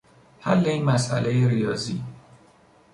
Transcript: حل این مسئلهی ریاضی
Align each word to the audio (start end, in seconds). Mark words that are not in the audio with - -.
حل 0.39 0.65
این 0.65 0.83
مسئلهی 0.85 1.47
ریاضی 1.49 2.03